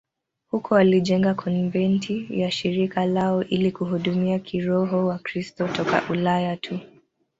[0.47, 6.79] Huko walijenga konventi ya shirika lao ili kuhudumia kiroho Wakristo toka Ulaya tu.